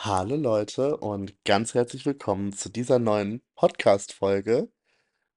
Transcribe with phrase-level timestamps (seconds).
[0.00, 4.70] Hallo Leute und ganz herzlich willkommen zu dieser neuen Podcast-Folge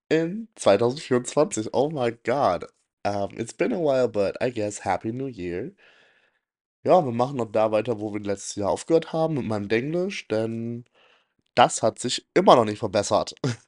[0.08, 1.74] in 2024.
[1.74, 2.68] Oh my God.
[3.04, 5.72] Um, it's been a while, but I guess Happy New Year.
[6.84, 10.28] Ja, wir machen noch da weiter, wo wir letztes Jahr aufgehört haben mit meinem Denglisch,
[10.28, 10.86] denn
[11.56, 13.34] das hat sich immer noch nicht verbessert.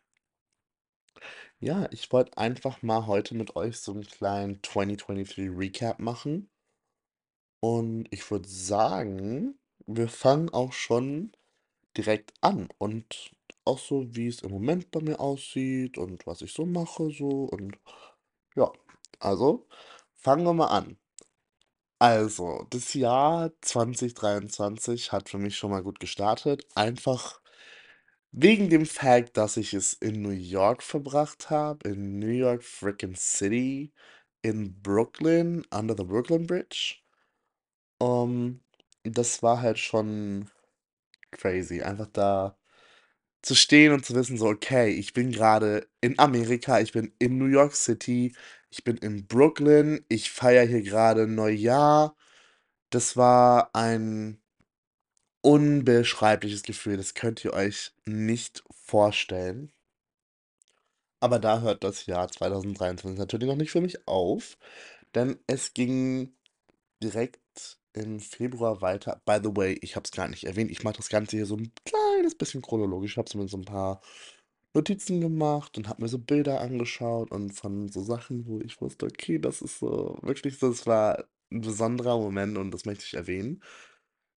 [1.60, 6.50] Ja, ich wollte einfach mal heute mit euch so einen kleinen 2023 Recap machen.
[7.62, 9.58] Und ich würde sagen,
[9.88, 11.32] wir fangen auch schon
[11.98, 13.32] direkt an und
[13.66, 17.46] auch so, wie es im Moment bei mir aussieht und was ich so mache so
[17.46, 17.78] und
[18.56, 18.72] ja,
[19.20, 19.68] also
[20.16, 20.98] fangen wir mal an.
[22.00, 27.42] Also, das Jahr 2023 hat für mich schon mal gut gestartet, einfach
[28.32, 33.16] wegen dem Fact, dass ich es in New York verbracht habe, in New York frickin'
[33.16, 33.94] City,
[34.42, 36.98] in Brooklyn, under the Brooklyn Bridge.
[38.02, 38.62] Ähm,
[39.04, 40.50] das war halt schon
[41.32, 42.58] crazy, einfach da
[43.44, 47.38] Zu stehen und zu wissen so: „Okay, ich bin gerade in Amerika, ich bin in
[47.40, 48.36] New York City,
[48.72, 52.16] ich bin in Brooklyn, ich feiere hier gerade Neujahr.“
[52.92, 54.42] Das war ein
[55.42, 59.72] unbeschreibliches Gefühl, das könnt ihr euch nicht vorstellen.
[61.20, 64.58] Aber da hört das Jahr 2023 natürlich noch nicht für mich auf,
[65.16, 66.36] denn es ging
[67.04, 67.42] direkt
[67.94, 69.22] im Februar weiter.
[69.26, 71.58] By the way, ich habe es gar nicht erwähnt, ich mache das Ganze hier so
[71.58, 73.14] ein kleines bisschen chronologisch.
[73.14, 74.02] Ich habe zumindest so ein paar
[74.74, 79.06] Notizen gemacht und habe mir so Bilder angeschaut und von so Sachen, wo ich wusste,
[79.06, 83.14] okay, das ist so wirklich so, das war ein besonderer Moment und das möchte ich
[83.14, 83.62] erwähnen.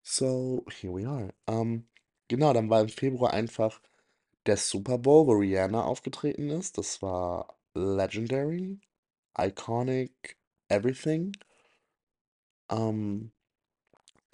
[0.03, 1.34] So, here we are.
[1.47, 1.89] Ähm,
[2.29, 3.81] genau, dann war im Februar einfach
[4.47, 6.79] der Super Bowl, wo Rihanna aufgetreten ist.
[6.79, 8.81] Das war legendary,
[9.39, 11.33] iconic, everything.
[12.71, 13.33] Ähm,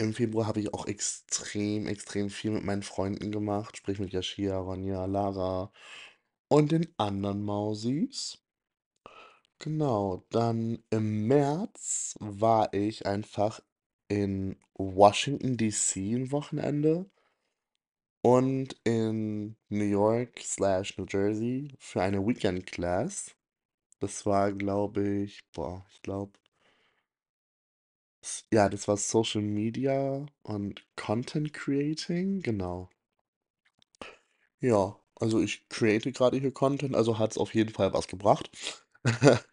[0.03, 4.57] im Februar habe ich auch extrem, extrem viel mit meinen Freunden gemacht, sprich mit Yashia,
[4.59, 5.71] Ronja, Lara
[6.49, 8.39] und den anderen Mausis.
[9.59, 13.61] Genau, dann im März war ich einfach
[14.07, 17.09] in Washington DC 'n Wochenende
[18.25, 23.35] und in New York slash New Jersey für eine Weekend Class.
[23.99, 26.33] Das war, glaube ich boah, ich glaube
[28.51, 32.89] ja, das war Social Media und Content Creating, genau.
[34.61, 38.49] Ja, also ich create gerade hier Content, also hat's auf jeden Fall was gebracht.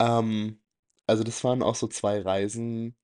[0.00, 0.60] Ähm,
[1.06, 2.96] also das waren auch so 2 Reisen,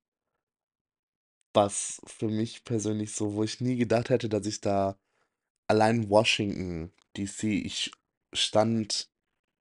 [1.53, 4.97] was für mich persönlich so wo ich nie gedacht hätte, dass ich da
[5.67, 7.91] allein Washington DC, ich
[8.33, 9.09] stand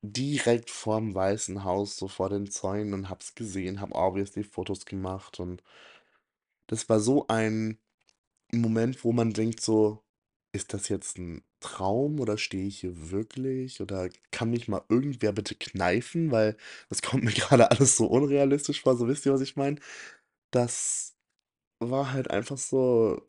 [0.02, 4.86] direkt vorm Weißen Haus, so vor den Zäunen und habe es gesehen, habe obviously Fotos
[4.86, 5.62] gemacht und
[6.66, 7.78] das war so ein
[8.52, 10.04] Moment, wo man denkt so:
[10.54, 15.32] „Ist das jetzt ein Traum oder stehe ich hier wirklich oder kann mich mal irgendwer
[15.32, 16.56] bitte kneifen?“ Weil
[16.90, 19.78] das kommt mir gerade alles so unrealistisch vor, so wisst ihr, was ich meine?
[20.52, 21.16] Das
[21.80, 23.22] war halt einfach so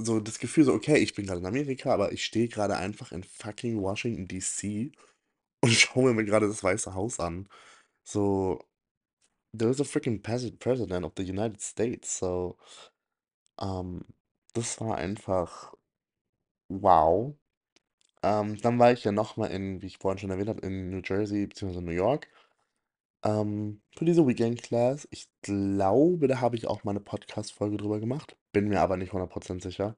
[0.00, 3.12] so das Gefühl so: „Okay, ich bin gerade in Amerika, aber ich stehe gerade einfach
[3.12, 4.92] in fucking Washington DC
[5.64, 7.48] und schaue mir gerade das Weiße Haus an.“
[8.04, 8.60] So,
[9.54, 12.56] there is a freaking pres President of the United States, so,
[13.60, 14.04] ähm,
[14.54, 15.74] das war einfach
[16.70, 17.34] wow.
[18.22, 20.90] Ähm, dann war ich ja noch mal in, wie ich vorhin schon erwähnt habe, in
[20.90, 22.28] New Jersey beziehungsweise New York,
[23.24, 25.08] ähm, für diese Weekend Class.
[25.12, 29.12] Ich glaube, da habe ich auch mal 'ne Podcast-Folge drüber gemacht, bin mir aber nicht
[29.12, 29.96] 100% sicher.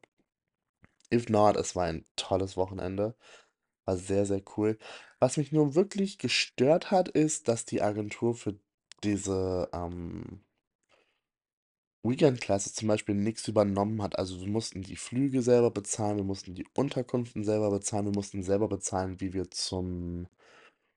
[1.12, 3.16] If not, es war ein tolles Wochenende,
[3.86, 4.78] war sehr, sehr cool.
[5.20, 8.58] Was mich nur wirklich gestört hat, ist, dass die Agentur für
[9.04, 10.42] diese, ähm,
[12.02, 14.18] Weekend Classes zum Beispiel nix übernommen hat.
[14.18, 18.42] Also, wir mussten die Flüge selber bezahlen, wir mussten die Unterkünften selber bezahlen, wir mussten
[18.42, 20.28] selber bezahlen, wie wir zum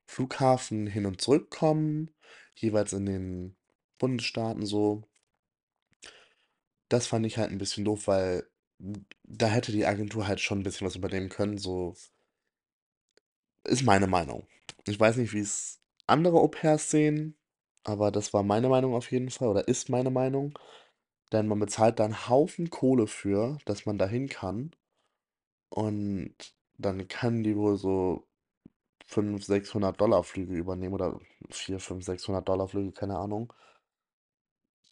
[0.06, 2.10] Flughafen hin und zurückkommen,
[2.56, 3.56] jeweils in den
[3.98, 5.04] Bundesstaaten so.
[6.90, 8.46] Das fand ich halt ein bisschen doof, weil
[8.78, 11.94] d da hätte die Agentur halt schon ein bisschen was übernehmen können, so
[13.64, 14.46] ist meine Meinung.
[14.86, 17.36] Ich weiß nicht, wie es andere Au-pairs sehen,
[17.84, 20.58] aber das war meine Meinung auf jeden Fall oder ist meine Meinung,
[21.32, 24.72] denn man bezahlt da 'n Haufen Kohle für, dass man dahin kann
[25.70, 26.34] und
[26.78, 28.26] dann kann die wohl so
[29.06, 31.20] 500, 600 Flüge übernehmen oder
[31.50, 33.52] 4, 5, 600 Flüge, keine Ahnung,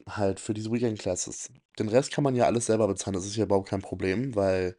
[0.09, 1.50] halt für diese Weekend Classes.
[1.79, 4.76] Den Rest kann man ja alles selber bezahlen, das ist ja überhaupt kein Problem, weil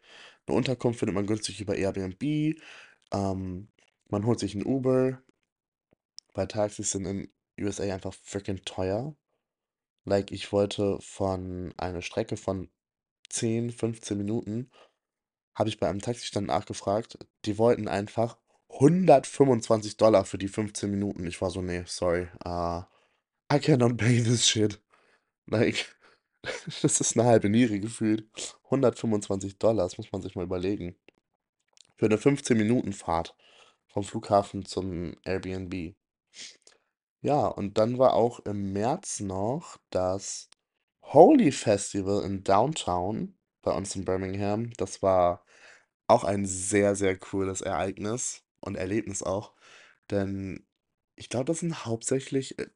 [0.48, 2.22] 'ne Unterkunft findet man günstig über Airbnb,
[3.14, 3.68] ähm,
[4.10, 5.22] man holt sich 'n Uber,
[6.34, 7.30] weil Taxis sind in
[7.62, 9.16] USA einfach freaking teuer.
[10.06, 12.70] Like, ich wollte von eine Strecke von
[13.30, 14.72] 10, 15 Minuten
[15.56, 17.20] habe ich bei einem Taxistand nachgefragt.
[17.46, 18.38] Die wollten einfach
[18.70, 21.28] 125 für die 15 Minuten.
[21.28, 22.84] Ich war so: „Ne, sorry, uh,
[23.54, 24.82] I cannot pay this shit.“
[25.48, 25.96] Like,
[26.84, 28.26] das ist 'ne halbe Niere gefühlt.
[28.72, 30.96] 125 das muss man sich mal überlegen.
[31.98, 33.36] Für 'ne 15 Minuten Fahrt
[33.90, 35.96] vom Flughafen zum Airbnb.
[37.22, 40.50] Ja, und dann war auch im März noch das
[41.04, 44.72] Holi Festival in Downtown bei uns in Birmingham.
[44.78, 45.46] Das war
[46.08, 49.54] auch ein sehr, sehr cooles Ereignis und Erlebnis auch,
[50.12, 50.66] denn
[51.16, 52.68] ich glaube, das sind hauptsächlich, äh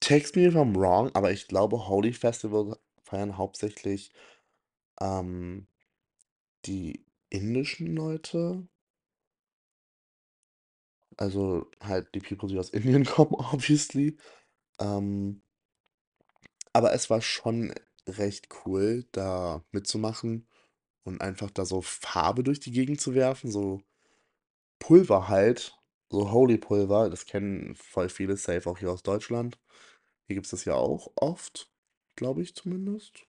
[0.00, 4.12] Takes me if I'm wrong, aber ich glaube, Holi Festival feiern hauptsächlich,
[5.00, 5.68] ähm,
[6.66, 8.66] die indischen Leute.
[11.18, 14.16] Also, halt die People, die aus Indien kommen, obviously.
[14.80, 15.42] Ähm
[16.72, 17.72] aber es war schon
[18.06, 20.46] recht cool, da mitzumachen
[21.04, 23.82] und einfach da so Farbe durch die Gegend zu werfen, so
[24.80, 25.78] Pulver halt,
[26.10, 27.10] so Holi-Pulver.
[27.10, 29.58] Das kennen voll viele safe auch hier aus Deutschland.
[30.28, 31.70] Hier gibt's das ja auch oft,
[32.16, 33.26] glaube ich zumindest.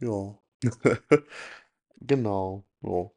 [0.00, 0.38] Ja.
[2.00, 3.10] Genau, ja.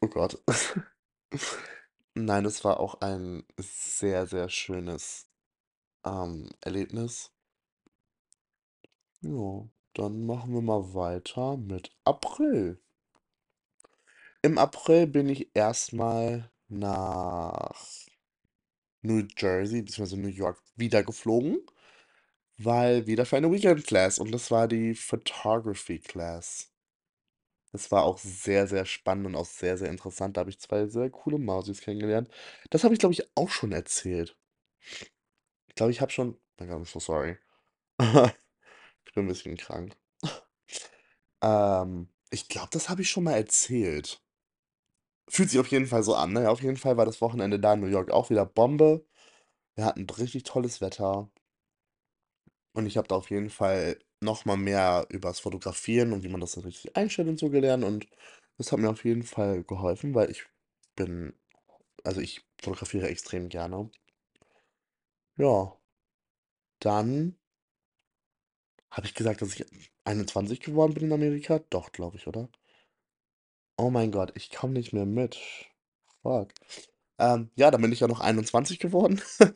[0.00, 0.36] Oh Gott.
[2.14, 5.26] Nein, es war auch ein sehr, sehr schönes,
[6.04, 7.32] ähm, Erlebnis.
[9.20, 12.80] Ja, dann machen wir mal weiter mit April.
[14.42, 17.74] Im April bin ich erst mal nach
[19.02, 21.60] New Jersey beziehungsweise New York wieder geflogen,
[22.58, 26.71] weil wieder für eine Weekend Class und das war die Photography Class.
[27.72, 30.36] Das war auch sehr, sehr spannend und auch sehr, sehr interessant.
[30.36, 32.28] Da habe ich 2 sehr coole Mausis kennengelernt.
[32.70, 34.36] Das habe ich, glaube ich, auch schon erzählt.
[35.68, 37.36] Ich glaube, ich habe schon my God, I'm so sorry.
[39.06, 39.96] Ich bin 'n bisschen krank.
[41.42, 44.20] Ähm, ich glaube, das habe ich schon mal erzählt.
[45.28, 46.48] Fühlt sich auf jeden Fall so an, ne?
[46.50, 49.04] Auf jeden Fall war das Wochenende da in New York auch wieder Bombe.
[49.76, 51.30] Wir hatten richtig tolles Wetter.
[52.74, 56.40] Und ich habe da auf jeden Fall noch mal mehr übers Fotografieren und wie man
[56.40, 58.08] das dann richtig einstellt und so gelernt und
[58.58, 60.44] das hat mir auf jeden Fall geholfen, weil ich
[60.96, 61.34] bin
[62.04, 63.90] also, ich fotografiere extrem gerne.
[65.36, 65.76] Ja.
[66.80, 67.36] Dann
[68.90, 69.64] habe ich gesagt, dass ich
[70.04, 71.60] 21 geworden bin in Amerika?
[71.70, 72.48] Doch, glaube ich, oder?
[73.76, 75.38] Oh mein Gott, ich komme nicht mehr mit.
[76.22, 76.52] Fuck.
[77.18, 79.20] Ähm, ja, dann bin ich ja noch 21 geworden,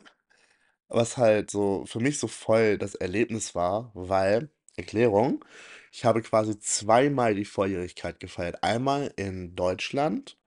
[0.89, 5.43] was halt so für mich so voll das Erlebnis war, weil Erklärung:
[5.91, 8.63] Ich habe quasi zweimal die Volljährigkeit gefeiert.
[8.63, 10.37] Einmal in Deutschland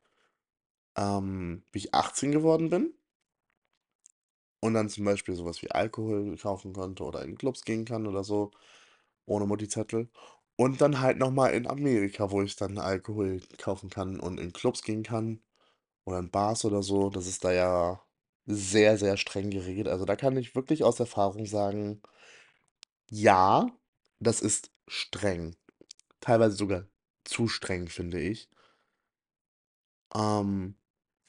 [0.97, 2.95] ähm, wie ich 18 geworden bin
[4.61, 8.07] und dann zum Beispiel so was wie Alkohol kaufen konnte oder in Clubs gehen kann
[8.07, 8.51] oder so,
[9.27, 10.09] ohne Mutti-Zettel.
[10.57, 14.53] Und dann halt noch mal in Amerika, wo ich dann Alkohol kaufen kann und in
[14.53, 15.43] Clubs gehen kann
[16.05, 17.11] oder in Bars oder so.
[17.11, 18.03] Das ist da ja
[18.47, 19.89] sehr, sehr streng geregelt.
[19.89, 22.03] Also, da kann ich wirklich aus Erfahrung sagen
[23.11, 23.67] ja,
[24.21, 25.57] das ist streng.
[26.21, 26.85] Teilweise sogar
[27.25, 28.49] zu streng, finde ich.
[30.15, 30.75] Ähm,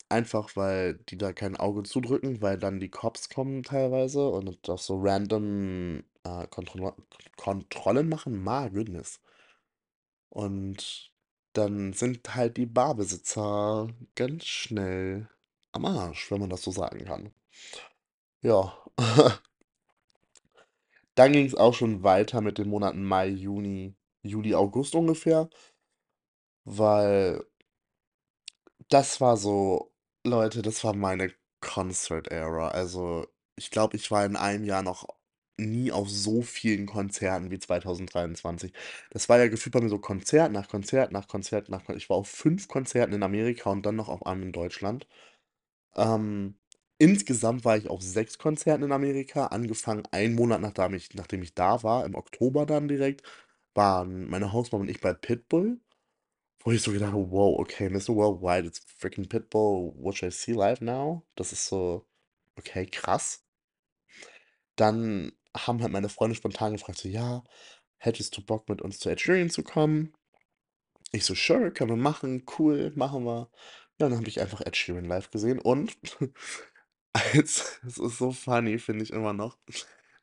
[0.10, 4.80] einfach, weil die da kein Auge zudrücken, weil dann die Cops kommen teilweise und auch
[4.80, 6.96] so random, äh, Kontrolle
[7.38, 9.22] Kontrollen machen, my goodness.
[10.30, 11.12] Und
[11.54, 15.30] dann sind halt die Barbesitzer ganz schnell
[15.74, 17.34] am Arsch, wenn man das so sagen kann.
[18.42, 18.74] Ja.
[21.15, 25.50] Dann ging's auch schon weiter mit den Monaten Mai, Juni, Juli, August ungefähr
[26.65, 27.41] weil
[28.89, 29.94] das war so
[30.25, 32.70] Leute, das war meine Concert Era.
[32.70, 35.08] Also, ich glaube, ich war in einem Jahr noch
[35.58, 38.74] nie auf so vielen Konzerten wie 2023.
[39.12, 42.10] Das war ja gefühlt bei mir so Konzert nach Konzert nach Konzert nach Kon ich
[42.10, 45.08] war auf 5 Konzerten in Amerika und dann noch auf einem in Deutschland.
[45.96, 46.58] Ähm,
[47.01, 51.53] insgesamt war ich auf 6 Konzerten in Amerika, angefangen einen Monat nachdem ich nachdem ich
[51.55, 53.24] da war, im Oktober dann direkt,
[53.75, 55.79] waren meine Hausmama und ich bei Pitbull,
[56.63, 59.93] wo ich so gedacht habe: „Wow, okay, Mister Worldwide, it's freaking Pitbull.
[59.98, 62.08] What should I see live now?“ Das ist so
[62.58, 63.43] okay, krass.
[64.75, 67.43] Dann haben halt meine Freunde spontan gefragt so: „Ja,
[67.98, 69.20] hättest du Bock, mit uns zu Ed
[69.51, 70.13] zu kommen?“
[71.13, 73.50] Ich so: „Sure, können wir machen, cool, machen wir.“
[74.00, 75.98] Ja, dann habe ich einfach Ed Sheeran live gesehen und
[77.13, 79.58] als es ist so funny, finde ich immer noch.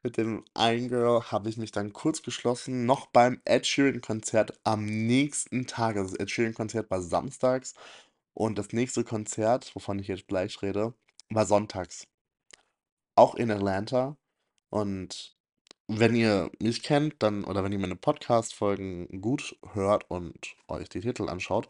[0.03, 4.85] Mit dem einen Girl habe ich mich dann kurz geschlossen, noch beim Ed Sheeran-Konzert am
[4.85, 5.97] nächsten Tag.
[5.97, 7.75] Also, das Ed Sheeran-Konzert war samstags
[8.35, 10.95] und das nächste Konzert, wovon ich jetzt gleich rede,
[11.31, 12.07] war sonntags.
[13.17, 14.17] Auch in Atlanta
[14.71, 15.37] und
[15.89, 21.01] wenn ihr mich kennt, dann oder wenn ihr meine Podcast-Folgen gut hört und euch die
[21.01, 21.69] Titel anschaut,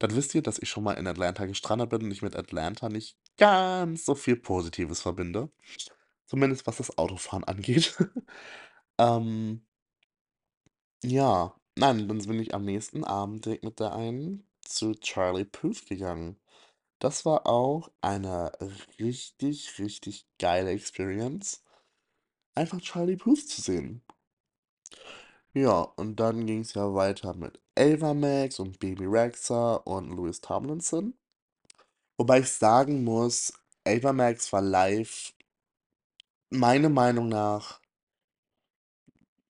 [0.00, 2.88] dann wisst ihr, dass ich schon mal in Atlanta gestrandet bin und ich mit Atlanta
[2.88, 5.50] nicht ganz so viel Positives verbinde.
[6.26, 7.96] Zumindest was das Autofahren angeht.
[8.98, 9.62] Ähm,
[11.04, 15.86] ja, nein, dann bin ich am nächsten Abend direkt mit der einen zu Charlie Puth
[15.86, 16.38] gegangen.
[17.00, 18.52] Das war auch eine
[19.00, 21.64] richtig, richtig geile Experience,
[22.54, 24.02] einfach Charlie Puth zu sehen.
[25.54, 30.40] Ja, und dann ging es ja weiter mit Ava Max und Baby Rexha und Louis
[30.40, 31.14] Tomlinson.
[32.20, 33.50] Wobei ich sagen muss,
[33.88, 35.32] Ava Max war live
[36.52, 37.80] meiner Meinung nach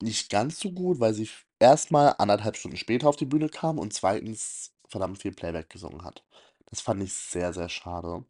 [0.02, 3.48] nicht ganz so gut, weil sie f erst mal 1,5 Stunden später auf die Bühne
[3.48, 6.24] kam und zweitens verdammt viel Playback gesungen hat.
[6.66, 8.24] Das fand ich sehr, sehr schade.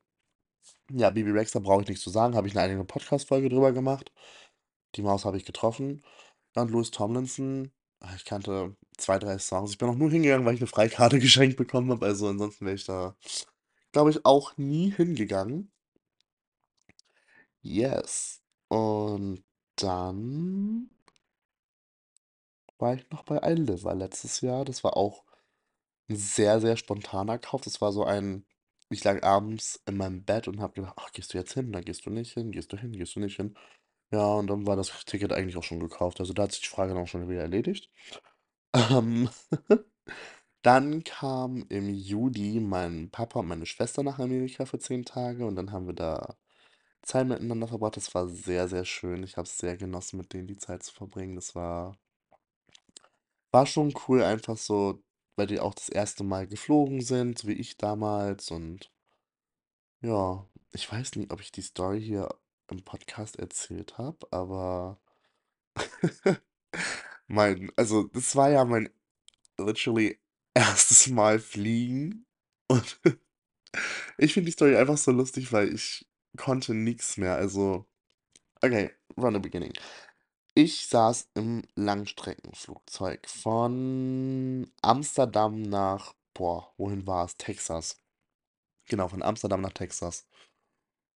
[0.92, 4.12] Ja, Baby Rexha brauche ich nicht zu sagen, habe ich 'ne eigene Podcast-Folge drüber gemacht.
[4.96, 6.02] Die Maus habe ich getroffen.
[6.56, 9.72] Und Louis Tomlinson, ah, ich kannte 2, 3 Songs.
[9.72, 12.06] Ich bin auch nur hingegangen, weil ich 'ne Freikarte geschenkt bekommen habe.
[12.06, 13.16] Also, ansonsten wäre ich da,
[13.92, 15.72] glaube ich, auch nie hingegangen.
[17.62, 18.40] Yes.
[18.68, 19.42] Und
[19.76, 20.90] dann
[22.78, 24.64] war ich noch bei iLiver letztes Jahr.
[24.64, 25.24] Das war auch
[26.10, 27.62] 'n sehr, sehr spontaner Kauf.
[27.62, 28.46] Das war so ein
[28.90, 31.72] ich lag abends in meinem Bett und habe gedacht: „Ach, gehst du jetzt hin?
[31.72, 32.52] Dann gehst du nicht hin.
[32.52, 32.92] Gehst du hin?
[32.92, 33.56] Gehst du nicht hin?“
[34.12, 36.20] Ja, und dann war das Ticket eigentlich auch schon gekauft.
[36.20, 37.90] Also, da hat sich die Frage dann auch schon wieder erledigt.
[38.74, 39.30] Ähm,
[40.62, 45.56] dann kam im Juli mein Papa und meine Schwester nach Amerika für 10 Tage und
[45.56, 46.36] dann haben wir da
[47.02, 47.96] Zeit miteinander verbracht.
[47.96, 49.22] Das war sehr, sehr schön.
[49.24, 51.36] Ich habe es sehr genossen, mit denen die Zeit zu verbringen.
[51.36, 51.98] Das war
[53.52, 55.02] war schon cool, einfach so,
[55.36, 58.90] weil die auch das erste Mal geflogen sind, wie ich damals und
[60.02, 62.28] ja, ich weiß nicht, ob ich die Story hier
[62.70, 65.00] im Podcast erzählt habe, aber
[67.26, 68.90] mein also, das war ja mein
[69.58, 70.18] literally
[70.54, 72.26] erstes Mal fliegen
[72.68, 73.00] und
[74.18, 77.34] ich finde die Story einfach so lustig, weil ich konnte nix mehr.
[77.36, 77.86] Also
[78.62, 79.72] okay, from the beginning.
[80.54, 87.36] Ich saß im Langstreckenflugzeug von Amsterdam nach boah, wohin war's?
[87.36, 87.98] Texas.
[88.88, 90.26] Genau, von Amsterdam nach Texas.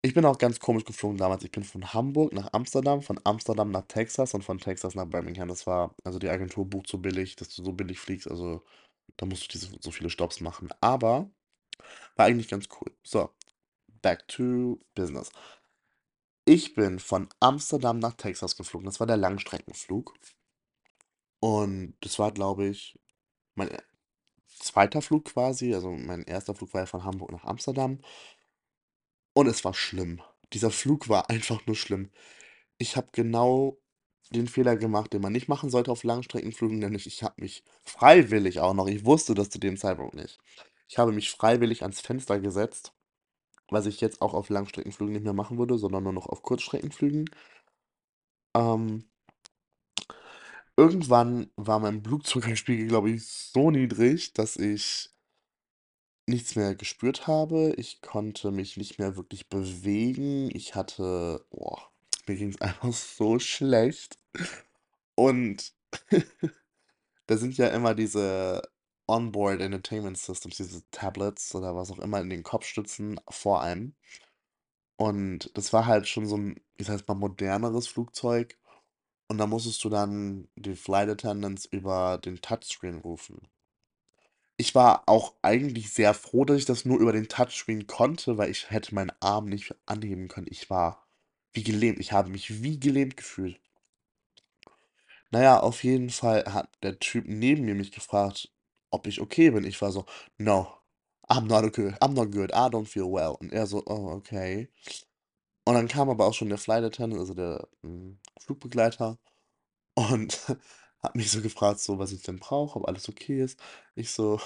[0.04, 1.44] Ich bin auch ganz komisch geflogen damals.
[1.44, 5.48] Ich bin von Hamburg nach Amsterdam, von Amsterdam nach Texas und von Texas nach Birmingham.
[5.48, 8.30] Das war also, die Agentur bucht so billig, dass du so billig fliegst.
[8.30, 8.64] Also,
[9.18, 10.70] da musst du diese so viele Stopps machen.
[10.82, 11.30] Aber
[12.16, 12.92] war eigentlich ganz cool.
[13.04, 13.30] So,
[14.02, 15.32] back to business.
[16.46, 18.86] Ich bin von Amsterdam nach Texas geflogen.
[18.86, 20.14] Das war der Langstreckenflug.
[21.40, 23.00] Und das war, glaube ich,
[23.56, 23.70] mein,
[24.60, 25.02] 2.
[25.02, 25.74] Flug quasi.
[25.74, 26.46] Also, mein 1.
[26.56, 28.00] Flug war ja von Hamburg nach Amsterdam.
[29.34, 30.22] Und es war schlimm.
[30.54, 32.12] Dieser Flug war einfach nur schlimm.
[32.78, 33.78] Ich habe genau
[34.32, 38.60] den Fehler gemacht, den man nicht machen sollte auf Langstreckenflügen, nämlich ich habe mich freiwillig
[38.60, 40.40] auch noch ich wusste das zu dem Zeitpunkt nicht.
[40.88, 42.94] Ich habe mich freiwillig ans Fenster gesetzt,
[43.70, 47.30] was ich jetzt auch auf Langstreckenflügen nicht mehr machen würde, sondern nur noch auf Kurzstreckenflügen.
[48.56, 49.06] Ähm
[50.78, 55.10] irgendwann war mein Blutzuckerspiegel, glaube ich, so niedrig, dass ich
[56.28, 57.74] nichts mehr gespürt habe.
[57.78, 60.50] Ich konnte mich nicht mehr wirklich bewegen.
[60.56, 61.91] Ich hatte boah,
[62.28, 64.18] mir ging's einfach so schlecht.
[65.16, 65.74] Und
[67.28, 68.62] da sind ja immer diese
[69.08, 73.96] Onboard Entertainment Systems, diese Tablets oder was auch immer in den Kopfstützen vor einem.
[74.98, 78.58] Und das war halt schon so 'n, ich sage jetzt mal, moderneres Flugzeug.
[79.30, 83.50] Und da musstest du dann die Flight Attendants über den Touchscreen rufen.
[84.56, 88.50] Ich war auch eigentlich sehr froh, dass ich das nur über den Touchscreen konnte, weil
[88.50, 90.48] ich hätte meinen Arm nicht anheben können.
[90.50, 91.06] Ich war
[91.54, 92.00] wie gelähmt.
[92.00, 93.60] Ich habe mich wie gelähmt gefühlt.
[95.32, 98.52] Na ja, auf jeden Fall hat der Typ neben mir mich gefragt,
[98.92, 99.64] ob ich okay bin.
[99.66, 100.06] Ich war so:
[100.38, 100.68] „No,
[101.30, 101.94] I'm not okay.
[102.02, 102.52] I'm not good.
[102.52, 104.70] I don't feel well.“ Und er so: „Oh, okay.“
[105.66, 109.20] Und dann kam aber auch schon der Flight Attendant, also der, hm, Flugbegleiter
[109.96, 110.40] und
[111.04, 113.60] hat mich so gefragt, so, was ich denn brauche, ob alles okay ist.
[113.96, 114.40] Ich so: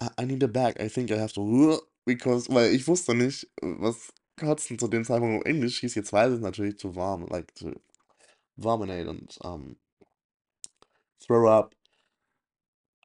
[0.00, 0.80] „I I need a bag.
[0.82, 5.42] I think I have to because“ weil ich wusste nicht, was Kotzen zu dem Zeitpunkt
[5.42, 5.94] auf Englisch hieß.
[5.96, 7.72] Jetzt weiß ich's natürlich to vom like to
[8.56, 9.76] vominate und, ähm
[11.20, 11.74] throw up.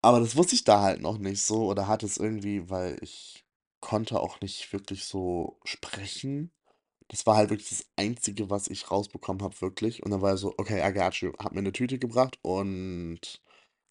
[0.03, 3.43] Aber das wusste ich da halt noch nicht so oder hatte es irgendwie weil ich
[3.81, 6.51] konnte auch nicht wirklich so sprechen.
[7.09, 10.03] Das war halt wirklich das Einzige, was ich rausbekommen habe, wirklich.
[10.03, 13.41] Und dann war er so: „Okay, I got you.“ Hat mir 'ne Tüte gebracht und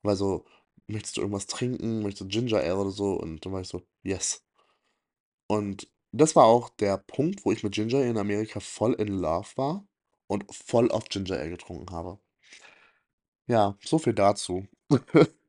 [0.02, 0.46] war so:
[0.88, 2.02] „Möchtest du irgendwas trinken?
[2.02, 4.40] Möchtest du Ginger Ale oder so?“ Und dann war ich so: „Yes.“
[5.50, 5.86] Und
[6.18, 9.86] das war auch der Punkt, wo ich mit Ginger in Amerika voll in love war
[10.28, 12.18] und voll oft Ginger Ale getrunken habe.
[13.46, 14.66] Ja, so viel dazu.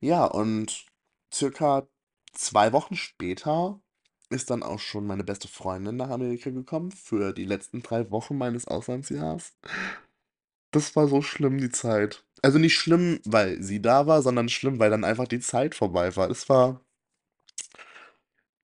[0.00, 0.86] Ja, und
[1.32, 1.86] circa
[2.32, 3.80] 2 Wochen später
[4.30, 8.36] ist dann auch schon meine beste Freundin nach Amerika gekommen für die letzten 3 Wochen
[8.38, 9.54] meines Auslandsjahrs.
[10.70, 12.24] Das war so schlimm, die Zeit.
[12.42, 16.14] Also, nicht schlimm, weil sie da war, sondern schlimm, weil dann einfach die Zeit vorbei
[16.16, 16.30] war.
[16.30, 16.80] Es war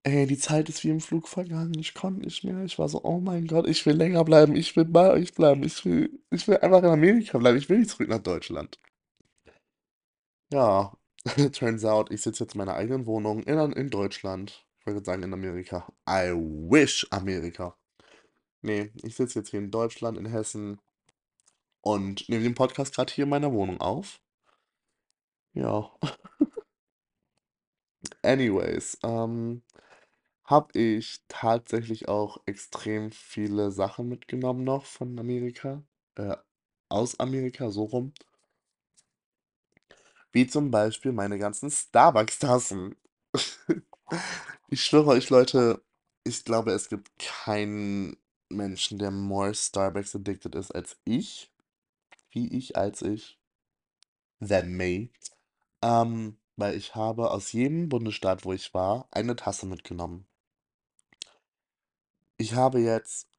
[0.05, 1.77] ey, die Zeit ist wie im Flug vergangen.
[1.79, 2.63] Ich konnte nicht mehr.
[2.63, 4.55] Ich war so: „Oh mein Gott, ich will länger bleiben.
[4.55, 5.63] Ich will bei euch bleiben.
[5.63, 7.57] Ich will ich will einfach in Amerika bleiben.
[7.57, 8.79] Ich will nicht zurück nach Deutschland.“
[10.51, 10.93] Ja,
[11.53, 14.65] turns out, ich sitze jetzt in meiner eigenen Wohnung in in Deutschland.
[14.79, 15.87] Ich wollte sagen in Amerika.
[16.07, 17.75] I wish Amerika.
[18.63, 20.79] Ne, ich sitze jetzt hier in Deutschland, in Hessen
[21.81, 24.19] und nehme den Podcast grad hier in meiner Wohnung auf.
[25.53, 25.91] Ja.
[28.23, 29.61] Anyways, ähm,
[30.45, 35.83] habe ich tatsächlich auch extrem viele Sachen mitgenommen noch von Amerika
[36.15, 36.37] äh,
[36.89, 38.13] aus Amerika, so rum.
[40.31, 42.95] Wie zum Beispiel meine ganzen Starbucks-Tassen.
[44.69, 45.83] Ich schwöre euch, Leute,
[46.23, 48.17] ich glaube, es gibt keinen
[48.49, 51.51] Menschen, der more Starbucks addicted ist als ich.
[52.31, 53.39] Wie ich als ich.
[54.39, 55.09] Than me.
[55.83, 60.27] Ähm, weil ich habe aus jedem Bundesstaat, wo ich war, eine Tasse mitgenommen.
[62.37, 63.29] Ich habe jetzt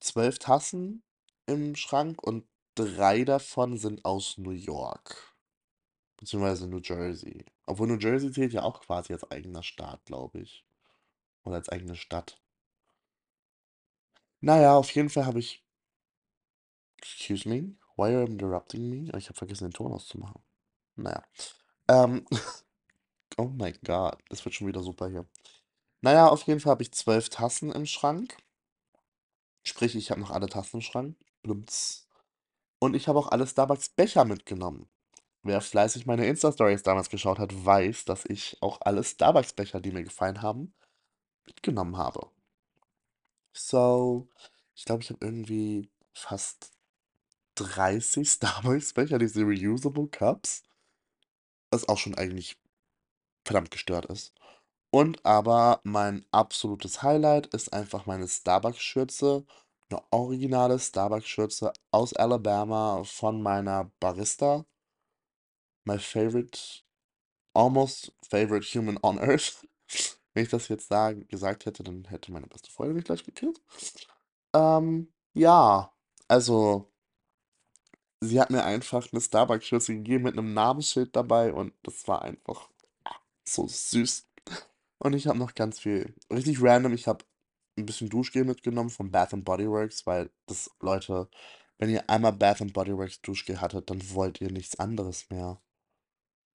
[0.00, 1.02] 12 Tassen
[1.46, 5.36] im Schrank und 3 davon sind aus New York.
[6.16, 7.44] Beziehungsweise New Jersey.
[7.66, 10.64] Obwohl New Jersey zählt ja auch quasi als eigener Staat, glaube ich.
[11.44, 12.40] Oder als eigene Stadt.
[14.40, 15.66] Na ja, auf jeden Fall habe ich
[16.98, 17.76] Excuse me?
[17.96, 19.10] Why are you interrupting me?
[19.12, 20.42] Oh, ich habe vergessen, den Ton auszumachen.
[20.96, 21.24] Na ja.
[22.04, 22.26] Ähm,
[23.38, 25.26] oh my God, das wird schon wieder super hier.
[26.00, 28.36] Na ja, auf jeden Fall habe ich 12 Tassen im Schrank.
[29.64, 31.16] Sprich, ich habe noch alle Tassen im Schrank.
[31.42, 32.06] Plumps.
[32.78, 34.88] Und ich habe auch alle Starbucks-Becher mitgenommen.
[35.42, 40.04] Wer fleißig meine Insta-Stories damals geschaut hat, weiß, dass ich auch alle Starbucks-Becher, die mir
[40.04, 40.74] gefallen haben,
[41.46, 42.30] mitgenommen habe.
[43.52, 44.28] So,
[44.74, 46.72] ich glaube, ich habe irgendwie fast
[47.56, 50.62] 30 Starbucks-Becher, diese reusable Cups.
[51.70, 52.56] Was auch schon eigentlich
[53.44, 54.34] verdammt gestört ist.
[54.94, 59.44] Und aber mein absolutes Highlight ist einfach meine Starbucks-Schürze.
[59.90, 64.66] 'Ne originale Starbucks-Schürze aus Alabama von meiner Barista.
[65.86, 66.82] My favorite
[67.54, 69.66] almost favorite human on earth.
[70.34, 73.60] Wenn ich das jetzt sagen gesagt hätte, dann hätte meine beste Freundin mich gleich gekillt.
[74.54, 75.92] Ähm, ja,
[76.28, 76.90] also
[78.22, 82.70] sie hat mir einfach 'ne Starbucks-Schürze gegeben mit 'nem Namensschild dabei und das war einfach
[83.48, 84.26] so süß.
[85.02, 87.24] Und ich habe noch ganz viel richtig random, ich habe
[87.78, 91.28] 'n bisschen Duschgel mitgenommen von Bath& Body Works, weil das Leute,
[91.78, 95.60] wenn ihr einmal Bath& Body Works Duschgel hattet, dann wollt ihr nichts anderes mehr.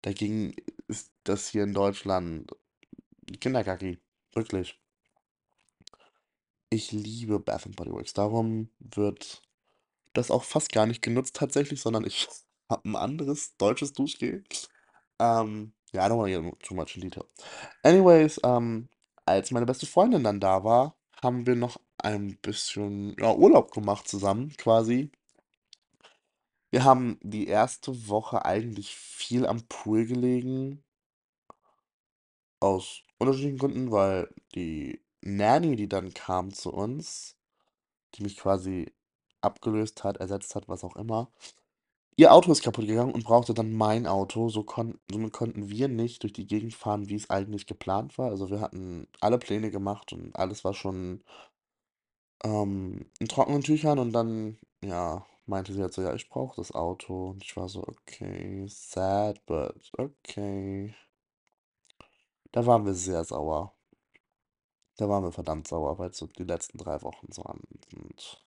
[0.04, 0.56] Dagegen
[0.88, 2.52] ist das hier in Deutschland
[3.42, 4.00] Kinderkacki,
[4.34, 4.78] wirklich.
[6.72, 8.14] Ich liebe Bath& Body Works.
[8.14, 9.42] Darum wird
[10.14, 12.28] das auch fast gar nicht genutzt tatsächlich, sondern ich
[12.70, 14.44] habe 'n anderes deutsches Duschgel.
[15.20, 17.26] Ähm, ja, I don't wanna get too much in detail.
[17.84, 18.90] Anyways, ähm,
[19.26, 24.08] als meine beste Freundin dann da war, haben wir noch ein bisschen, ja, Urlaub gemacht
[24.08, 25.12] zusammen quasi.
[26.72, 30.84] Wir haben die erste Woche eigentlich viel am Pool gelegen.
[32.60, 37.36] Aus unterschiedlichen Gründen, weil die Nanny, die dann kam zu uns,
[38.16, 38.94] die mich quasi
[39.42, 41.32] abgelöst hat, ersetzt hat, was auch immer,
[42.20, 44.50] ihr Auto ist kaputt gegangen und brauchte dann mein Auto.
[44.50, 48.30] So kon somit konnten wir nicht durch die Gegend fahren, wie's eigentlich geplant war.
[48.30, 51.24] Also, wir hatten alle Pläne gemacht und alles war schon
[52.44, 56.72] ähm, in trockenen Tüchern und dann, ja, meinte sie halt so: „Ja, ich brauche das
[56.74, 60.94] Auto.“ Und ich war so: „Okay, sad, but okay.“
[62.52, 63.74] Da waren wir sehr sauer.
[64.98, 67.62] Da waren wir verdammt sauer, weil's so die letzten 3 Wochen so an
[67.96, 68.44] und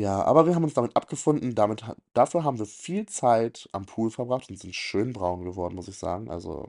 [0.00, 1.54] ja, aber wir haben uns damit abgefunden.
[1.54, 5.74] Damit ha dafür haben wir viel Zeit am Pool verbracht und sind schön braun geworden,
[5.74, 6.30] muss ich sagen.
[6.30, 6.66] Also,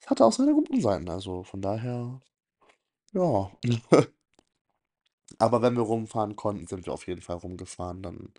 [0.00, 2.20] es hatte auch seine guten Seiten, also von daher,
[3.14, 3.50] ja.
[5.38, 8.02] Aber wenn wir rumfahren konnten, sind wir auf jeden Fall rumgefahren.
[8.02, 8.32] Dann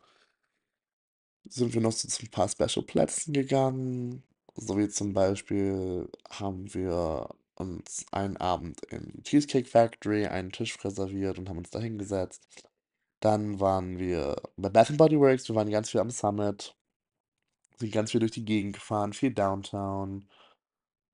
[1.49, 4.23] sind wir noch so zu 'n paar Special-Plätzen gegangen,
[4.55, 10.83] so wie zum Beispiel haben wir uns einen Abend in die Cheesecake Factory einen Tisch
[10.83, 12.47] reserviert und haben uns da hingesetzt.
[13.23, 16.75] Dann waren wir bei Bath& Body Works, wir waren ganz viel am Summit
[17.79, 20.27] sind ganz viel durch die Gegend gefahren, viel Downtown.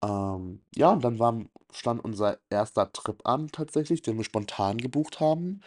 [0.04, 5.19] Ähm, ja, und dann war stand unser erster Trip an tatsächlich, den wir spontan gebucht
[5.19, 5.62] haben.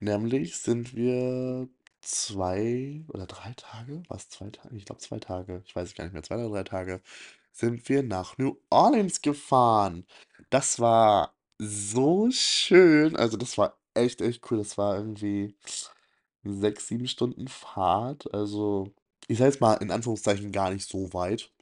[0.00, 1.68] Nämlich sind wir
[2.02, 4.02] 2 oder 3 Tage?
[4.08, 4.76] War's 2 Tage?
[4.76, 5.62] Ich glaube 2 Tage.
[5.66, 6.22] Ich weiß es gar nicht mehr.
[6.22, 7.02] 2 oder 3 Tage
[7.52, 10.06] sind wir nach New Orleans gefahren.
[10.50, 13.16] Das war so schön.
[13.16, 14.58] Also, das war echt, echt cool.
[14.58, 15.56] Das war irgendwie
[16.44, 18.32] 6, 7 Stunden Fahrt.
[18.34, 18.92] Also,
[19.28, 21.52] ich sage jetzt mal in Anführungszeichen gar nicht so weit.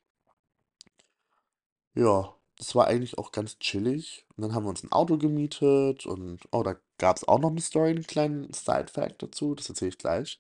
[1.97, 4.27] Ja, das war eigentlich auch ganz chillig.
[4.37, 7.51] Und dann haben wir uns ein Auto gemietet und oh, da gab es auch noch
[7.51, 10.39] eine Story, 'n kleinen Side Fact dazu, das erzähle ich gleich.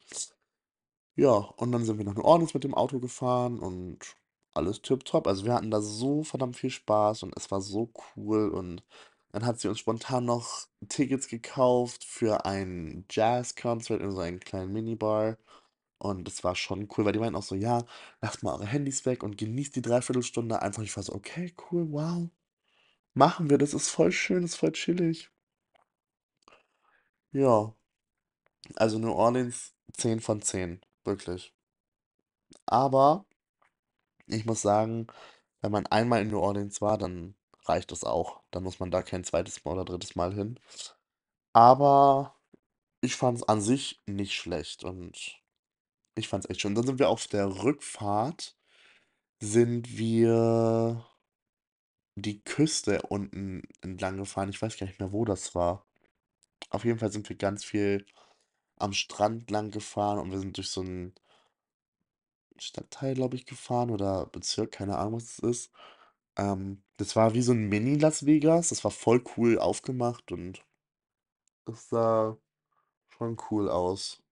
[1.16, 3.98] Ja, und dann sind wir nach New Orleans mit dem Auto gefahren und
[4.52, 5.26] alles tipptopp.
[5.28, 8.82] Also, wir hatten da so verdammt viel Spaß und es war so cool und
[9.34, 14.72] dann hat sie uns spontan noch Tickets gekauft für ein Jazz-Concert in so einen kleinen
[14.72, 15.38] Minibar
[15.98, 17.84] und das war schon cool, weil die meinten auch so: „Ja,
[18.22, 21.86] lasst mal eure Handys weg und genießt die Dreiviertelstunde einfach.“ Ich war so: „Okay, cool,
[21.92, 22.30] wow,
[23.14, 25.30] machen wir, das ist voll schön, das ist voll chillig.“
[27.32, 27.74] Ja,
[28.76, 31.52] also New Orleans 10 von 10, wirklich.
[32.66, 33.24] Aber
[34.26, 35.06] ich muss sagen,
[35.62, 37.34] wenn man einmal in New Orleans war, dann
[37.66, 38.42] reicht das auch.
[38.50, 40.58] Dann muss man da kein zweites Mal oder drittes Mal hin.
[41.54, 42.36] Aber
[43.02, 45.40] ich fand es an sich nicht schlecht und
[46.16, 46.74] ich fand es echt schön.
[46.76, 48.56] Dann sind wir auf der Rückfahrt
[49.40, 51.04] sind wir
[52.16, 54.48] die Küste unten entlang gefahren.
[54.48, 55.84] Ich weiß gar nicht mehr, wo das war.
[56.70, 58.06] Auf jeden Fall sind wir ganz viel
[58.76, 61.14] am Strand lang gefahren und wir sind durch so 'n
[62.58, 65.72] Stadtteil, glaube ich, gefahren oder Bezirk, keine Ahnung, was es ist.
[66.36, 68.68] Ähm, das war wie so 'n Mini-Las Vegas.
[68.70, 70.64] Das war voll cool aufgemacht und
[71.66, 72.38] das sah
[73.08, 74.22] schon cool aus.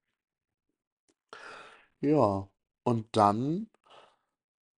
[2.00, 2.48] Ja,
[2.84, 3.68] und dann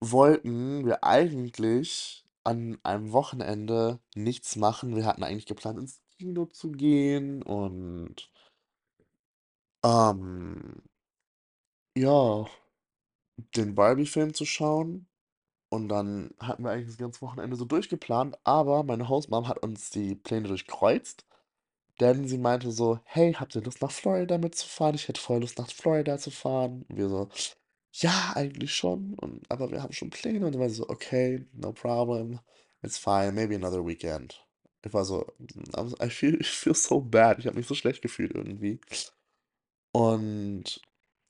[0.01, 4.95] wollten wir eigentlich an einem Wochenende nichts machen.
[4.97, 8.31] Wir hatten eigentlich geplant, ins Kino zu gehen und,
[9.85, 10.83] ähm,
[11.97, 12.47] ja,
[13.57, 15.07] den Barbie-Film zu schauen.
[15.75, 19.91] Und dann hatten wir eigentlich das ganze Wochenende so durchgeplant, aber meine Hausmum hat uns
[19.91, 21.27] die Pläne durchkreuzt,
[22.01, 24.95] denn sie meinte so: „Hey, habt ihr Lust, nach Florida mitzufahren?
[24.97, 27.29] Ich hätte voll Lust, nach Florida zu fahren.“ Und wir so:
[27.95, 31.47] „Ja, eigentlich schon, und aber wir haben schon Pläne.“ Und dann war sie so: „Okay,
[31.55, 32.41] no problem.
[32.83, 34.47] It's fine, maybe another weekend.“
[34.85, 35.27] Ich war so,
[36.03, 37.39] I feel I feel so bad.
[37.41, 38.81] Ich habe mich so schlecht gefühlt irgendwie.
[39.93, 40.81] Und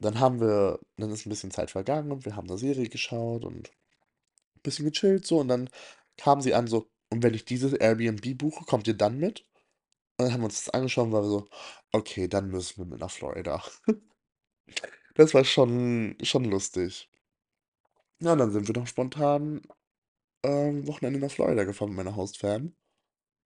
[0.00, 3.44] dann haben wir dann ist 'n bisschen Zeit vergangen und wir haben 'ne Serie geschaut
[3.44, 3.70] und
[4.64, 5.70] bisschen gechillt so und dann
[6.18, 9.42] kam sie an so: „Und wenn ich dieses Airbnb buche, kommt ihr dann mit?“
[10.18, 11.48] Und dann haben wir uns das angeschaut und waren so:
[11.92, 13.62] „Okay, dann müssen wir mit nach Florida.“
[15.14, 17.08] Das war schon schon lustig.
[18.20, 19.62] Ja, dann sind wir doch spontan,
[20.44, 22.74] ähm, Wochenende nach Florida gefahren mit meiner Host-Fam.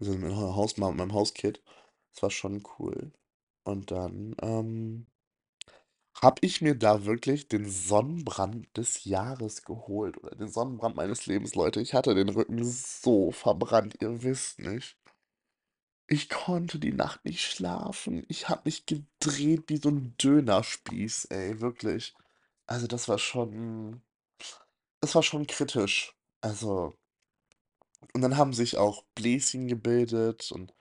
[0.01, 1.63] Also, mit meiner Hausmum und meinem Hauskid.
[2.15, 3.13] Das war schon cool.
[3.65, 5.07] Und dann, ähm,
[6.23, 11.55] habe ich mir da wirklich den Sonnenbrand des Jahres geholt oder den Sonnenbrand meines Lebens,
[11.55, 11.81] Leute.
[11.81, 14.95] Ich hatte den Rücken so verbrannt, ihr wisst nicht.
[16.11, 18.25] Ich konnte die Nacht nicht schlafen.
[18.29, 22.15] Ich habe mich gedreht wie so 'n Dönerspieß, ey, wirklich.
[22.67, 24.03] Also, das war schon
[25.03, 26.15] das war schon kritisch.
[26.41, 26.95] Also
[28.15, 30.73] und dann haben sich auch Bläschen gebildet und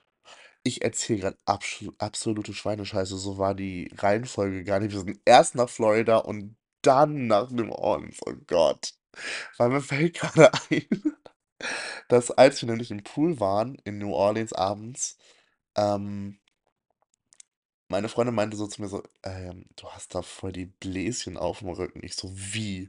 [0.64, 4.92] ich erzähle grad abschlu absolute Schweinescheiße, so war die Reihenfolge gar nicht.
[4.92, 8.18] Wir sind erst nach Florida und dann nach New Orleans.
[8.26, 8.94] Oh Gott.
[9.58, 10.86] Weil mir fällt grade ein,
[12.08, 15.18] dass als wir nämlich im Pool waren in New Orleans abends,
[15.76, 16.38] ähm
[17.88, 21.68] meine Freundin meinte so zu mir so: „Ähm, du hast da voll die Bläschen aufm
[21.68, 22.88] Rücken.“ Ich so: „Wie?“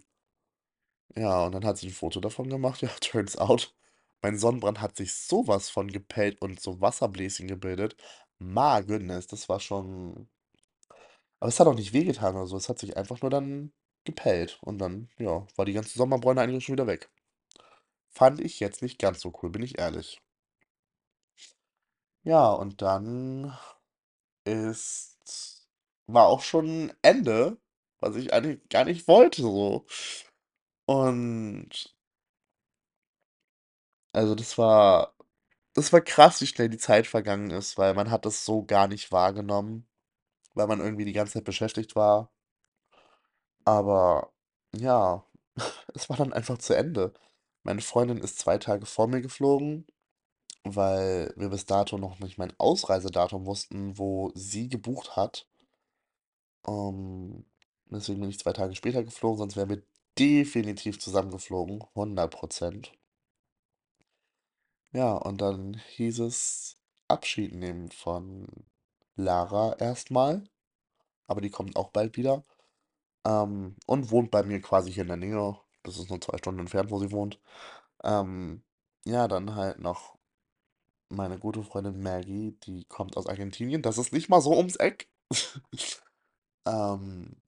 [1.16, 2.82] Ja, und dann hat sie 'n Foto davon gemacht.
[2.82, 3.74] Ja, turns out,
[4.22, 7.96] mein Sonnenbrand hat sich so was von gepellt und so Wasserbläschen gebildet.
[8.40, 10.30] My goodness, das war schon
[11.40, 12.58] aber es hat auch nicht wehgetan oder so.
[12.58, 13.74] Es hat sich einfach nur dann
[14.06, 17.10] gepellt und dann, ja, war die ganze Sonnenbräune eigentlich schon wieder weg.
[18.10, 20.22] Fand ich jetzt nicht ganz so cool, bin ich ehrlich.
[22.24, 23.58] Ja, und dann
[24.46, 25.68] ist
[26.08, 27.58] war auch schon Ende,
[28.00, 29.86] was ich eigentlich gar nicht wollte so.
[30.86, 31.96] Und
[34.14, 35.14] also, das war
[35.76, 38.88] das war krass, wie schnell die Zeit vergangen ist, weil man hat das so gar
[38.88, 39.88] nicht wahrgenommen,
[40.56, 42.32] weil man irgendwie die ganze Zeit beschäftigt war.
[43.66, 44.32] Aber
[44.76, 45.26] ja,
[45.94, 47.14] es war dann einfach zu Ende.
[47.64, 49.86] Meine Freundin ist 2 Tage vor mir geflogen,
[50.66, 55.48] weil wir bis dato noch nicht mein Ausreisedatum wussten, wo sie gebucht hat.
[56.68, 57.46] Ähm,
[57.92, 59.84] deswegen bin ich 2 Tage später geflogen, sonst wären wir
[60.18, 62.32] definitiv zusammen geflogen, 100
[64.92, 68.48] Ja, und dann hieß es Abschied nehmen von
[69.16, 70.44] Lara erst mal.
[71.28, 72.46] aber die kommt auch bald wieder.
[73.26, 75.60] Ähm, und wohnt bei mir quasi hier in der Nähe.
[75.84, 77.40] Das ist nur zwei Stunden entfernt, wo sie wohnt.
[78.04, 78.64] Ähm,
[79.06, 80.18] ja, dann halt noch
[81.10, 83.82] meine gute Freundin Maggie, die kommt aus Argentinien.
[83.84, 85.10] Das ist nicht mal so ums Eck.
[86.68, 87.42] Ähm,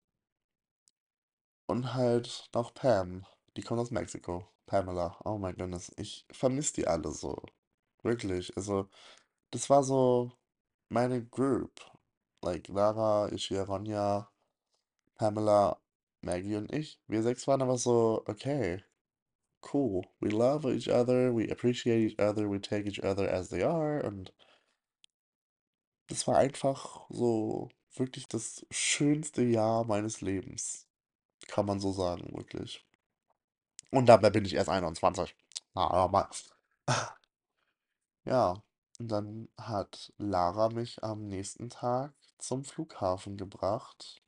[1.67, 3.25] und halt noch Pam,
[3.57, 4.47] die kommt aus Mexiko.
[4.65, 7.41] Pamela, oh my goodness, ich vermisse die alle so.
[8.03, 8.89] Wirklich, also,
[9.51, 10.31] das war so
[10.89, 11.81] meine Group.
[12.43, 14.31] Like Lara, Ishia, Ronja,
[15.15, 15.79] Pamela,
[16.21, 16.99] Maggie und ich.
[17.07, 18.83] Wir sechs waren aber so, okay,
[19.73, 20.03] cool.
[20.19, 24.03] We love each other, we appreciate each other, we take each other as they are.
[24.03, 24.33] Und
[26.07, 30.87] das war einfach so wirklich das schönste Jahr meines Lebens.
[31.47, 32.85] Kann man so sagen, wirklich.
[33.91, 35.35] Und dabei bin ich erst 21.
[35.75, 36.29] Na, aber mal.
[38.25, 38.63] Ja,
[38.99, 44.21] und dann hat Lara mich am nächsten Tag zum Flughafen gebracht,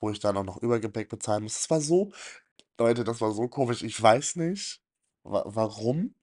[0.00, 1.54] wo ich dann auch noch Übergepäck bezahlen muss.
[1.54, 2.12] Das war so,
[2.78, 3.82] Leute, das war so komisch.
[3.82, 4.82] Ich weiß nicht,
[5.24, 6.14] wa warum,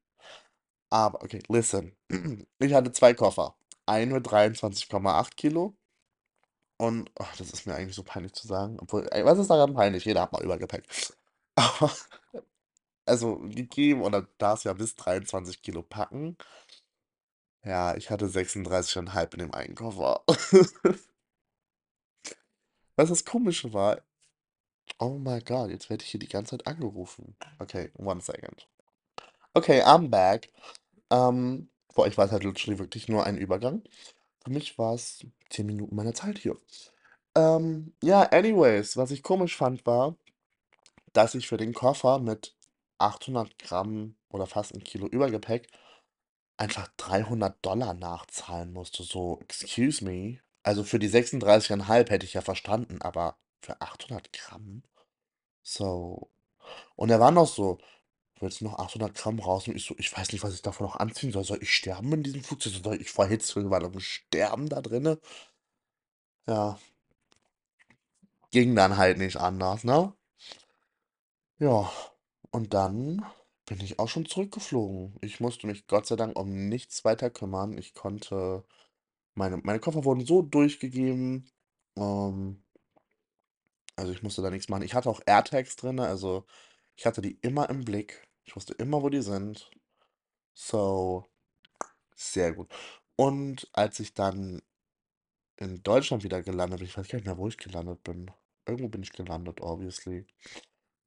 [0.92, 1.96] aber okay, listen.
[2.60, 3.56] Ich hatte zwei Koffer.
[3.86, 5.76] Einen mit 23,8 Kilo
[6.78, 8.78] und ach, das ist mir eigentlich so peinlich zu sagen.
[8.80, 10.06] Obwohl, ey, was ist daran peinlich?
[10.06, 10.84] Jeder hat mal Übergepäck.
[11.60, 11.92] Aber,
[13.06, 16.38] also gegeben, oder darfst ja bis 23 Kilo packen.
[17.66, 20.24] Ja, ich hatte 36,5 in dem einen Koffer.
[22.96, 24.02] Was das Komische war,
[25.00, 27.36] oh my God, jetzt werde ich hier die ganze Zeit angerufen.
[27.60, 28.68] Okay, one second.
[29.54, 30.50] Okay, I'm back.
[31.10, 33.84] Ähm, für euch war halt literally wirklich nur ein Übergang.
[34.44, 36.56] Für mich war es 10 Minuten meiner Zeit hier.
[37.36, 40.16] Ähm, ja, anyways, was ich komisch fand, war,
[41.14, 42.56] dass ich für den Koffer mit
[43.00, 45.68] 800 Gramm oder fast ein Kilo Übergepäck
[46.58, 49.04] einfach 300 Dollar nachzahlen musste.
[49.04, 50.40] So, excuse me.
[50.64, 54.84] Also für die 36,5 hätte ich ja verstanden, aber für 800 Gramm?
[55.64, 56.30] So.
[56.96, 57.80] Und er war noch so,
[58.40, 59.78] willst du noch 800 Gramm rausnehmen?
[59.78, 61.44] Ich so, ich weiß nicht, was ich davon noch anziehen soll.
[61.46, 62.74] Soll ich sterben in diesem Flugzeug?
[62.84, 65.20] Soll ich vor Hitze, weil ich sterben da drinne?
[66.48, 66.78] Ja,
[68.52, 70.14] ging dann halt nicht anders, ne?
[71.62, 71.92] Ja,
[72.52, 73.26] und dann
[73.66, 75.18] bin ich auch schon zurückgeflogen.
[75.22, 77.78] Ich musste mich Gott sei Dank um nichts weiter kümmern.
[77.78, 78.64] Ich konnte
[79.36, 81.50] meine meine Koffer wurden so durchgegeben,
[81.98, 82.64] ähm
[83.96, 84.84] also, ich musste da nichts machen.
[84.84, 86.46] Ich hatte auch AirTags drinne, also,
[86.96, 88.24] ich hatte die immer im Blick.
[88.46, 89.70] Ich wusste immer, wo die sind.
[90.56, 91.26] So,
[92.16, 92.70] sehr gut.
[93.18, 94.62] Und als ich dann
[95.58, 98.32] in Deutschland wieder gelandet bin ich weiß gar nicht mehr, wo ich gelandet bin.
[98.68, 100.26] Irgendwo bin ich gelandet, obviously.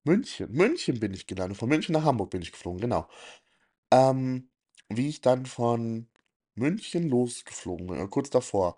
[0.06, 0.50] München.
[0.52, 1.58] München bin ich gelandet.
[1.58, 3.08] Von München nach Hamburg bin ich geflogen, genau.
[3.92, 4.50] Ähm,
[4.90, 6.08] wie ich dann von
[6.56, 8.76] München losgeflogen bin, oder kurz davor,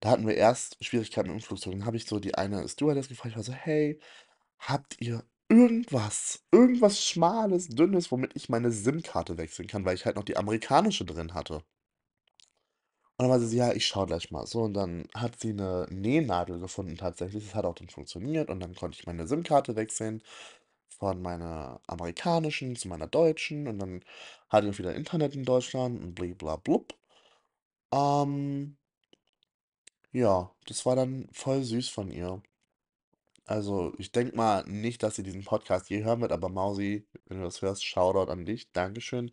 [0.00, 1.74] da hatten wir erst Schwierigkeiten mit dem Flugzeug.
[1.74, 4.00] Dann habe ich so die eine Stewardess gefragt, ich war so: „Hey,
[4.58, 10.16] habt ihr irgendwas, irgendwas Schmales, Dünnes, womit ich meine SIM-Karte wechseln kann?“ Weil ich halt
[10.16, 11.64] noch die amerikanische drin hatte.
[13.18, 15.86] Und dann meinte sie: „Ja, ich schaue gleich mal.“ So, und dann hat sie 'ne
[15.90, 17.44] Nähnadel gefunden tatsächlich.
[17.44, 20.22] Das hat auch dann funktioniert und dann konnte ich meine SIM-Karte wechseln
[20.98, 24.04] von meiner amerikanischen zu meiner deutschen und dann
[24.48, 26.94] hatte ich wieder Internet in Deutschland und bli-bla-blub.
[27.92, 28.76] Ähm
[30.12, 32.42] ja, das war dann voll süß von ihr.
[33.44, 37.38] Also, ich denke mal nicht, dass sie diesen Podcast je hören wird, aber Mausi, wenn
[37.38, 38.70] du das hörst, Shoutout an dich.
[38.72, 39.32] Dankeschön.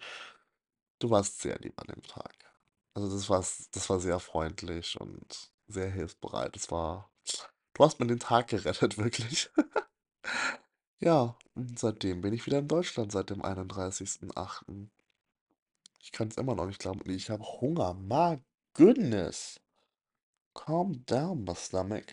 [1.00, 2.34] Du warst sehr lieb an dem Tag.
[2.94, 6.56] Also, das war das war sehr freundlich und sehr hilfsbereit.
[6.56, 7.10] Das war
[7.74, 9.50] du hast mir den Tag gerettet, wirklich.
[11.02, 14.90] Ja, und seitdem bin ich wieder in Deutschland seit dem 31.08.
[16.02, 17.94] Ich kann es immer noch nicht glauben ich habe Hunger.
[17.94, 18.40] My
[18.74, 19.60] goodness.
[20.54, 22.06] Calm down, my stomach.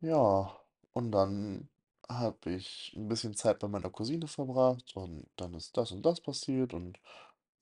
[0.00, 0.56] Ja,
[0.92, 1.68] und dann
[2.08, 6.20] habe ich ein bisschen Zeit bei meiner Cousine verbracht und dann ist das und das
[6.20, 7.00] passiert und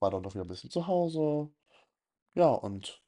[0.00, 1.50] war dann noch wieder ein bisschen zu Hause.
[2.34, 3.02] Ja, und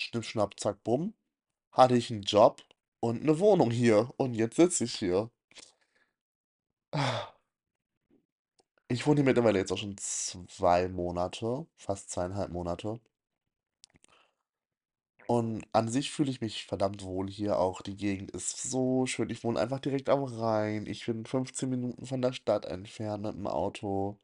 [0.00, 1.14] schnipp, schnapp, zack, bumm,
[1.72, 2.62] hatte ich einen Job
[3.00, 5.30] und eine Wohnung hier und jetzt sitze ich hier.
[8.88, 13.00] Ich wohne hier mittlerweile jetzt auch schon 2 Monate, fast zweieinhalb Monate.
[15.26, 17.82] Und an sich fühle ich mich verdammt wohl hier auch.
[17.82, 19.30] Die Gegend ist so schön.
[19.30, 20.86] Ich wohne einfach direkt am Rhein.
[20.86, 24.18] Ich bin 15 Minuten von der Stadt entfernt mit dem Auto.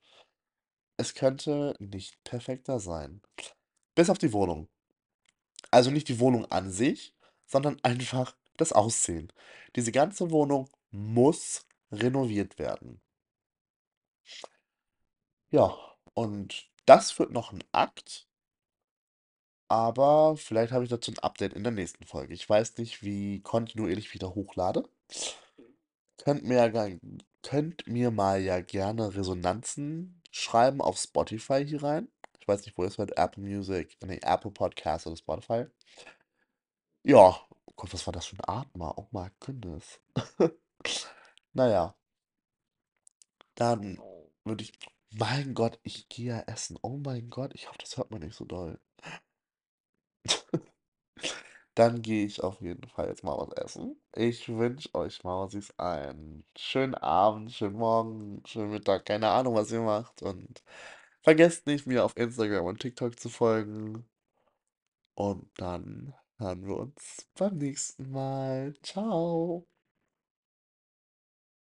[0.96, 3.22] Es könnte nicht perfekter sein.
[3.94, 4.66] Bis auf die Wohnung.
[5.70, 7.14] Also nicht die Wohnung an sich,
[7.46, 9.32] sondern einfach das Aussehen.
[9.76, 13.00] Diese ganze Wohnung muss renoviert werden.
[15.50, 15.76] Ja,
[16.14, 18.26] und das wird noch ein Akt.
[19.70, 22.34] Aber vielleicht habe ich dazu 'n Update in der nächsten Folge.
[22.34, 24.88] Ich weiß nicht, wie kontinuierlich ich wieder hochlade.
[26.18, 26.88] Könnt mir ja
[27.42, 32.08] könnt mir mal ja gerne Resonanzen schreiben auf Spotify hier rein.
[32.40, 35.66] Ich weiß nicht, wo ihr's hört, Apple Music, ne, Apple Podcasts oder Spotify.
[37.04, 37.45] Ja,
[37.76, 38.96] Gott, was war das für 'n Atmer?
[38.98, 40.00] Oh my goodness.
[41.54, 41.94] Na ja.
[43.58, 43.98] Dann
[44.44, 44.72] würde ich
[45.10, 46.78] mein Gott, ich gehe ja essen.
[46.82, 48.78] Oh mein Gott, ich hoffe, das hört man nicht so doll.
[51.74, 54.00] Dann gehe ich auf jeden Fall jetzt mal was essen.
[54.14, 59.82] Ich wünsche euch Mausis einen schönen Abend, schönen Morgen, schönen Mittag, keine Ahnung, was ihr
[59.82, 60.62] macht und
[61.22, 64.06] vergesst nicht, mir auf Instagram und TikTok zu folgen.
[65.18, 68.74] Und dann hören wir uns beim nächsten Mal.
[68.82, 69.66] Tschau.